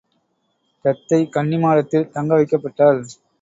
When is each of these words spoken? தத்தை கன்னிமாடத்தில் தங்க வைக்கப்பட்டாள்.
தத்தை 0.85 1.19
கன்னிமாடத்தில் 1.27 2.09
தங்க 2.09 2.31
வைக்கப்பட்டாள். 2.35 3.01